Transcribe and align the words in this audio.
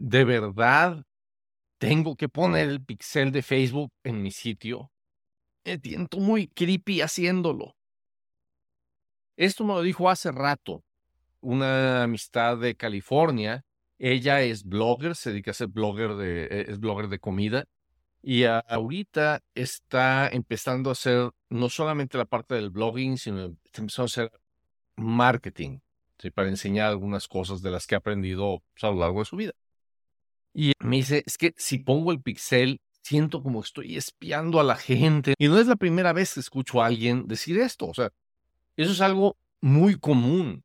¿de 0.00 0.24
verdad 0.24 1.04
tengo 1.78 2.16
que 2.16 2.28
poner 2.28 2.70
el 2.70 2.82
pixel 2.82 3.30
de 3.32 3.42
Facebook 3.42 3.92
en 4.02 4.22
mi 4.22 4.30
sitio? 4.30 4.90
Me 5.64 5.78
siento 5.78 6.18
muy 6.18 6.48
creepy 6.48 7.02
haciéndolo. 7.02 7.76
Esto 9.36 9.64
me 9.64 9.74
lo 9.74 9.82
dijo 9.82 10.08
hace 10.08 10.32
rato 10.32 10.82
una 11.40 12.02
amistad 12.04 12.56
de 12.58 12.74
California. 12.76 13.62
Ella 13.98 14.40
es 14.40 14.64
blogger, 14.64 15.14
se 15.14 15.30
dedica 15.30 15.50
a 15.50 15.54
ser 15.54 15.68
blogger 15.68 16.14
de, 16.14 16.44
e, 16.44 16.70
es 16.70 16.80
blogger 16.80 17.08
de 17.08 17.18
comida. 17.18 17.66
Y 18.22 18.44
ahorita 18.44 19.42
está 19.54 20.28
empezando 20.28 20.90
a 20.90 20.92
hacer 20.92 21.30
no 21.50 21.68
solamente 21.68 22.16
la 22.16 22.24
parte 22.24 22.54
del 22.54 22.70
blogging, 22.70 23.18
sino 23.18 23.56
está 23.64 23.82
empezando 23.82 24.04
a 24.04 24.06
hacer 24.06 24.32
marketing 24.96 25.80
para 26.34 26.48
enseñar 26.48 26.88
algunas 26.88 27.28
cosas 27.28 27.62
de 27.62 27.70
las 27.70 27.86
que 27.86 27.94
ha 27.94 27.98
aprendido 27.98 28.62
pues, 28.72 28.84
a 28.84 28.88
lo 28.88 29.00
largo 29.00 29.20
de 29.20 29.24
su 29.26 29.36
vida. 29.36 29.52
Y 30.52 30.72
me 30.80 30.96
dice, 30.96 31.22
es 31.26 31.38
que 31.38 31.54
si 31.56 31.78
pongo 31.78 32.12
el 32.12 32.20
pixel, 32.20 32.80
siento 33.02 33.42
como 33.42 33.60
estoy 33.60 33.96
espiando 33.96 34.60
a 34.60 34.64
la 34.64 34.76
gente. 34.76 35.34
Y 35.38 35.48
no 35.48 35.58
es 35.58 35.66
la 35.66 35.76
primera 35.76 36.12
vez 36.12 36.34
que 36.34 36.40
escucho 36.40 36.82
a 36.82 36.86
alguien 36.86 37.26
decir 37.26 37.58
esto. 37.58 37.86
O 37.86 37.94
sea, 37.94 38.10
eso 38.76 38.92
es 38.92 39.00
algo 39.00 39.36
muy 39.60 39.98
común, 39.98 40.64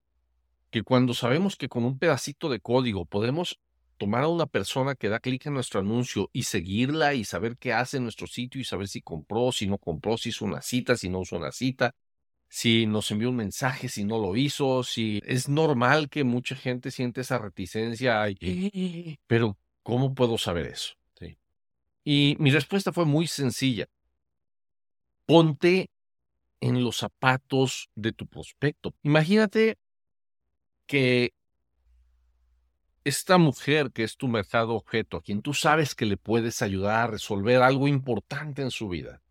que 0.71 0.83
cuando 0.83 1.13
sabemos 1.13 1.55
que 1.55 1.69
con 1.69 1.85
un 1.85 1.97
pedacito 1.99 2.49
de 2.49 2.59
código 2.59 3.05
podemos 3.05 3.59
tomar 3.97 4.23
a 4.23 4.27
una 4.27 4.45
persona 4.45 4.95
que 4.95 5.09
da 5.09 5.19
clic 5.19 5.45
en 5.45 5.53
nuestro 5.53 5.79
anuncio 5.79 6.29
y 6.33 6.43
seguirla 6.43 7.13
y 7.13 7.23
saber 7.23 7.57
qué 7.57 7.73
hace 7.73 7.97
en 7.97 8.03
nuestro 8.03 8.27
sitio 8.27 8.59
y 8.59 8.65
saber 8.65 8.87
si 8.87 9.01
compró, 9.01 9.51
si 9.51 9.67
no 9.67 9.77
compró, 9.77 10.17
si 10.17 10.29
hizo 10.29 10.45
una 10.45 10.61
cita, 10.61 10.97
si 10.97 11.09
no 11.09 11.21
hizo 11.21 11.37
una 11.37 11.51
cita, 11.51 11.95
si 12.49 12.85
nos 12.85 13.09
envió 13.11 13.29
un 13.29 13.37
mensaje, 13.37 13.89
si 13.89 14.03
no 14.03 14.19
lo 14.19 14.35
hizo, 14.35 14.83
si 14.83 15.21
es 15.25 15.49
normal 15.49 16.09
que 16.09 16.23
mucha 16.23 16.55
gente 16.55 16.91
siente 16.91 17.21
esa 17.21 17.37
reticencia, 17.37 18.25
pero 19.27 19.57
¿cómo 19.85 20.15
puedo 20.15 20.37
saber 20.37 20.65
eso? 20.65 20.95
Y 22.07 22.35
mi 22.39 22.51
respuesta 22.51 22.93
fue 22.93 23.05
muy 23.05 23.25
sencilla. 23.25 23.87
Ponte 25.25 25.89
en 26.61 26.83
los 26.83 26.97
zapatos 26.97 27.89
de 27.95 28.11
tu 28.11 28.27
prospecto. 28.27 28.93
Imagínate 29.01 29.79
que 30.85 31.33
esta 33.03 33.39
mujer 33.39 33.91
que 33.91 34.03
es 34.03 34.17
tu 34.17 34.27
mercado 34.27 34.75
objeto, 34.75 35.17
a 35.17 35.21
quien 35.21 35.41
tú 35.41 35.55
sabes 35.55 35.95
que 35.95 36.05
le 36.05 36.17
puedes 36.17 36.61
ayudar 36.61 36.95
a 37.05 37.07
resolver 37.07 37.63
algo 37.63 37.87
importante 37.87 38.61
en 38.61 38.69
su 38.69 38.87
vida, 38.87 39.23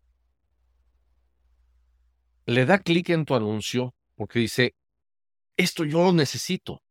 le 2.45 2.65
da 2.65 2.79
clic 2.79 3.09
en 3.09 3.23
tu 3.23 3.35
anuncio 3.35 3.95
porque 4.15 4.39
dice, 4.39 4.75
esto 5.55 5.85
yo 5.85 6.03
lo 6.03 6.11
necesito. 6.11 6.81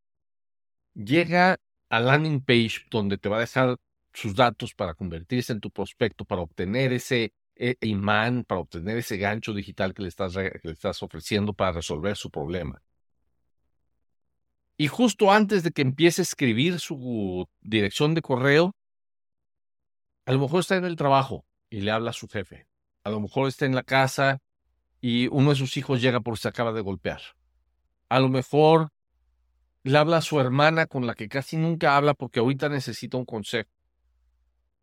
Llega 0.95 1.57
al 1.89 2.05
landing 2.05 2.41
page 2.41 2.85
donde 2.89 3.17
te 3.17 3.29
va 3.29 3.37
a 3.37 3.41
dejar 3.41 3.77
sus 4.13 4.35
datos 4.35 4.73
para 4.73 4.93
convertirse 4.93 5.53
en 5.53 5.59
tu 5.59 5.69
prospecto, 5.69 6.25
para 6.25 6.41
obtener 6.41 6.93
ese 6.93 7.33
e, 7.55 7.77
imán, 7.81 8.43
para 8.43 8.61
obtener 8.61 8.97
ese 8.97 9.17
gancho 9.17 9.53
digital 9.53 9.93
que 9.93 10.03
le, 10.03 10.09
estás, 10.09 10.33
que 10.33 10.59
le 10.63 10.71
estás 10.71 11.01
ofreciendo 11.03 11.53
para 11.53 11.73
resolver 11.73 12.15
su 12.15 12.29
problema. 12.29 12.81
Y 14.77 14.87
justo 14.87 15.31
antes 15.31 15.63
de 15.63 15.71
que 15.71 15.81
empiece 15.81 16.21
a 16.21 16.23
escribir 16.23 16.79
su 16.79 17.47
dirección 17.61 18.13
de 18.13 18.21
correo, 18.21 18.75
a 20.25 20.33
lo 20.33 20.39
mejor 20.39 20.61
está 20.61 20.75
en 20.75 20.85
el 20.85 20.95
trabajo 20.95 21.45
y 21.69 21.81
le 21.81 21.91
habla 21.91 22.09
a 22.09 22.13
su 22.13 22.27
jefe. 22.27 22.67
A 23.03 23.09
lo 23.09 23.19
mejor 23.19 23.47
está 23.47 23.65
en 23.65 23.75
la 23.75 23.83
casa 23.83 24.39
y 24.99 25.27
uno 25.27 25.51
de 25.51 25.55
sus 25.55 25.77
hijos 25.77 26.01
llega 26.01 26.19
porque 26.19 26.41
se 26.41 26.47
acaba 26.47 26.73
de 26.73 26.81
golpear. 26.81 27.21
A 28.09 28.19
lo 28.19 28.27
mejor 28.27 28.89
le 29.85 29.99
habla 29.99 30.17
a 30.17 30.21
su 30.21 30.39
hermana 30.39 30.87
con 30.87 31.05
la 31.05 31.13
que 31.13 31.29
casi 31.29 31.57
nunca 31.57 31.95
habla 31.95 32.15
porque 32.15 32.39
ahorita 32.39 32.69
necesita 32.69 33.17
un 33.17 33.25
consejo. 33.25 33.69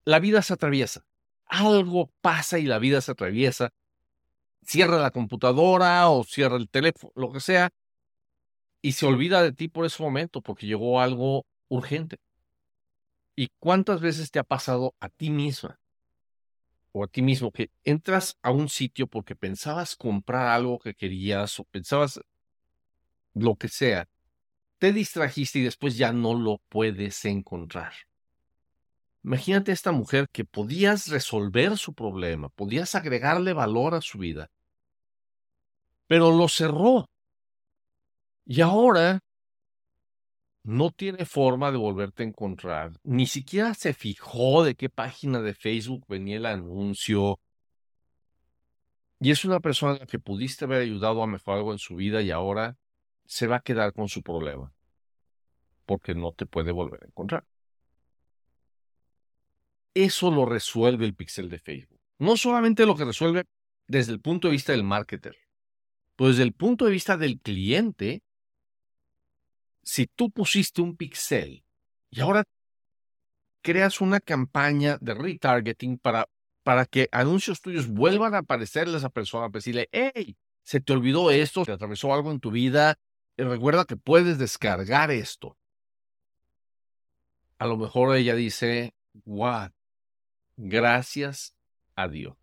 La 0.04 0.20
vida 0.20 0.42
se 0.42 0.52
atraviesa. 0.52 1.04
Algo 1.46 2.12
pasa 2.20 2.60
y 2.60 2.66
la 2.66 2.78
vida 2.78 3.00
se 3.00 3.10
atraviesa. 3.10 3.72
Cierra 4.64 4.98
la 4.98 5.10
computadora 5.10 6.08
o 6.08 6.22
cierra 6.22 6.56
el 6.56 6.68
teléfono, 6.68 7.12
lo 7.16 7.32
que 7.32 7.40
sea, 7.40 7.70
y 8.80 8.92
se 8.92 9.04
olvida 9.04 9.42
de 9.42 9.50
ti 9.50 9.66
por 9.66 9.84
ese 9.86 10.00
momento 10.00 10.40
porque 10.40 10.68
llegó 10.68 11.00
algo 11.00 11.46
urgente. 11.66 12.18
¿Y 13.34 13.48
cuántas 13.58 14.00
veces 14.00 14.30
te 14.30 14.38
ha 14.38 14.44
pasado 14.44 14.94
a 15.00 15.08
ti 15.08 15.30
misma 15.30 15.80
o 16.92 17.02
a 17.02 17.08
ti 17.08 17.22
mismo 17.22 17.50
que 17.50 17.72
entras 17.82 18.38
a 18.40 18.52
un 18.52 18.68
sitio 18.68 19.08
porque 19.08 19.34
pensabas 19.34 19.96
comprar 19.96 20.46
algo 20.46 20.78
que 20.78 20.94
querías 20.94 21.58
o 21.58 21.64
pensabas 21.64 22.20
lo 23.34 23.56
que 23.56 23.66
sea, 23.66 24.08
te 24.82 24.92
distrajiste 24.92 25.60
y 25.60 25.62
después 25.62 25.96
ya 25.96 26.12
no 26.12 26.34
lo 26.34 26.60
puedes 26.68 27.24
encontrar. 27.24 27.92
Imagínate 29.22 29.70
a 29.70 29.74
esta 29.74 29.92
mujer 29.92 30.28
que 30.32 30.44
podías 30.44 31.06
resolver 31.06 31.78
su 31.78 31.94
problema, 31.94 32.48
podías 32.48 32.96
agregarle 32.96 33.52
valor 33.52 33.94
a 33.94 34.00
su 34.00 34.18
vida, 34.18 34.50
pero 36.08 36.36
lo 36.36 36.48
cerró. 36.48 37.08
Y 38.44 38.60
ahora 38.60 39.20
no 40.64 40.90
tiene 40.90 41.26
forma 41.26 41.70
de 41.70 41.78
volverte 41.78 42.24
a 42.24 42.26
encontrar. 42.26 42.90
Ni 43.04 43.28
siquiera 43.28 43.74
se 43.74 43.94
fijó 43.94 44.64
de 44.64 44.74
qué 44.74 44.88
página 44.88 45.40
de 45.42 45.54
Facebook 45.54 46.04
venía 46.08 46.38
el 46.38 46.46
anuncio. 46.46 47.38
Y 49.20 49.30
es 49.30 49.44
una 49.44 49.60
persona 49.60 50.04
que 50.06 50.18
pudiste 50.18 50.64
haber 50.64 50.82
ayudado 50.82 51.22
a 51.22 51.28
mejorar 51.28 51.58
algo 51.58 51.70
en 51.70 51.78
su 51.78 51.94
vida 51.94 52.20
y 52.20 52.32
ahora 52.32 52.76
se 53.32 53.46
va 53.46 53.56
a 53.56 53.60
quedar 53.60 53.94
con 53.94 54.10
su 54.10 54.22
problema. 54.22 54.70
Porque 55.86 56.14
no 56.14 56.32
te 56.32 56.44
puede 56.44 56.70
volver 56.70 57.02
a 57.02 57.06
encontrar. 57.06 57.46
Eso 59.94 60.30
lo 60.30 60.44
resuelve 60.44 61.06
el 61.06 61.14
pixel 61.14 61.48
de 61.48 61.58
Facebook. 61.58 61.98
No 62.18 62.36
solamente 62.36 62.84
lo 62.84 62.94
que 62.94 63.06
resuelve 63.06 63.46
desde 63.86 64.12
el 64.12 64.20
punto 64.20 64.48
de 64.48 64.52
vista 64.52 64.72
del 64.72 64.84
marketer, 64.84 65.38
pero 66.14 66.28
desde 66.28 66.42
el 66.42 66.52
punto 66.52 66.84
de 66.84 66.90
vista 66.90 67.16
del 67.16 67.40
cliente, 67.40 68.22
si 69.82 70.06
tú 70.06 70.30
pusiste 70.30 70.82
un 70.82 70.94
pixel 70.94 71.64
y 72.10 72.20
ahora 72.20 72.44
creas 73.62 74.02
una 74.02 74.20
campaña 74.20 74.98
de 75.00 75.14
retargeting 75.14 75.96
para, 75.96 76.28
para 76.62 76.84
que 76.84 77.08
anuncios 77.12 77.62
tuyos 77.62 77.88
vuelvan 77.88 78.34
a 78.34 78.38
aparecerle 78.38 78.94
a 78.94 78.98
esa 78.98 79.08
persona, 79.08 79.48
para 79.48 79.60
decirle, 79.60 79.88
hey, 79.90 80.36
se 80.62 80.80
te 80.80 80.92
olvidó 80.92 81.30
esto, 81.30 81.64
se 81.64 81.72
atravesó 81.72 82.12
algo 82.12 82.30
en 82.30 82.40
tu 82.40 82.50
vida, 82.50 82.98
y 83.36 83.42
recuerda 83.42 83.84
que 83.84 83.96
puedes 83.96 84.38
descargar 84.38 85.10
esto. 85.10 85.56
A 87.58 87.66
lo 87.66 87.76
mejor 87.76 88.16
ella 88.16 88.34
dice, 88.34 88.94
what, 89.24 89.72
gracias 90.56 91.54
a 91.94 92.08
Dios. 92.08 92.36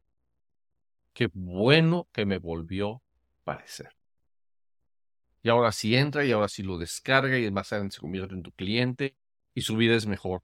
Qué 1.14 1.30
bueno 1.34 2.08
que 2.12 2.26
me 2.26 2.38
volvió 2.38 2.96
a 2.96 3.02
parecer. 3.44 3.96
Y 5.42 5.50
ahora 5.50 5.72
sí 5.72 5.96
entra 5.96 6.26
y 6.26 6.32
ahora 6.32 6.48
sí 6.48 6.64
lo 6.64 6.78
descarga 6.78 7.38
y 7.38 7.50
más 7.52 7.72
adelante 7.72 7.96
se 7.96 8.02
convierte 8.02 8.36
en 8.36 8.44
tu 8.44 8.52
cliente 8.52 9.16
y 9.54 9.62
su 9.62 9.76
vida 9.76 9.96
es 9.96 10.06
mejor. 10.06 10.44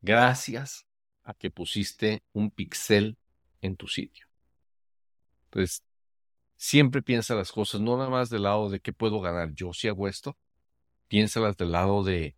Gracias 0.00 0.86
a 1.24 1.34
que 1.34 1.50
pusiste 1.50 2.22
un 2.32 2.50
pixel 2.50 3.16
en 3.60 3.76
tu 3.76 3.86
sitio. 3.86 4.26
Entonces, 5.44 5.84
siempre 6.62 7.02
piensa 7.02 7.34
las 7.34 7.50
cosas 7.50 7.80
no 7.80 7.96
nada 7.96 8.08
más 8.08 8.30
del 8.30 8.44
lado 8.44 8.70
de 8.70 8.78
qué 8.78 8.92
puedo 8.92 9.20
ganar 9.20 9.52
yo 9.52 9.72
si 9.72 9.88
hago 9.88 10.06
esto, 10.06 10.36
piénsalas 11.08 11.56
del 11.56 11.72
lado 11.72 12.04
de 12.04 12.36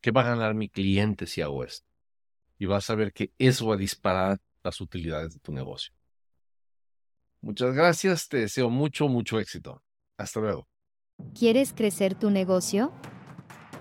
qué 0.00 0.10
va 0.10 0.22
a 0.22 0.30
ganar 0.30 0.54
mi 0.54 0.68
cliente 0.68 1.28
si 1.28 1.40
hago 1.40 1.62
esto. 1.62 1.86
Y 2.58 2.66
vas 2.66 2.90
a 2.90 2.96
ver 2.96 3.12
que 3.12 3.32
eso 3.38 3.68
va 3.68 3.76
a 3.76 3.78
disparar 3.78 4.40
las 4.64 4.80
utilidades 4.80 5.34
de 5.34 5.38
tu 5.38 5.52
negocio. 5.52 5.92
Muchas 7.42 7.72
gracias, 7.72 8.28
te 8.28 8.38
deseo 8.38 8.70
mucho, 8.70 9.06
mucho 9.06 9.38
éxito. 9.38 9.80
Hasta 10.16 10.40
luego. 10.40 10.66
¿Quieres 11.38 11.72
crecer 11.72 12.16
tu 12.16 12.28
negocio? 12.28 12.92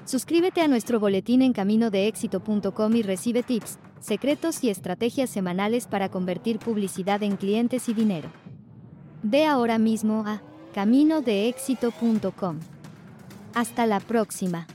Suscríbete 0.05 0.61
a 0.61 0.67
nuestro 0.67 0.99
boletín 0.99 1.41
en 1.41 1.51
caminodeéxito.com 1.51 2.95
y 2.95 3.01
recibe 3.01 3.41
tips, 3.41 3.79
secretos 3.99 4.63
y 4.63 4.69
estrategias 4.69 5.31
semanales 5.31 5.87
para 5.87 6.09
convertir 6.09 6.59
publicidad 6.59 7.23
en 7.23 7.37
clientes 7.37 7.89
y 7.89 7.95
dinero. 7.95 8.29
Ve 9.23 9.45
ahora 9.45 9.77
mismo 9.77 10.23
a 10.25 10.41
caminodeéxito.com. 10.73 12.59
Hasta 13.53 13.85
la 13.85 13.99
próxima. 13.99 14.67